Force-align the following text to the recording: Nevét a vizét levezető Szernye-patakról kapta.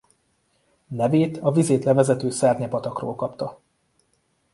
Nevét 0.87 1.37
a 1.37 1.51
vizét 1.51 1.83
levezető 1.83 2.29
Szernye-patakról 2.29 3.15
kapta. 3.15 3.59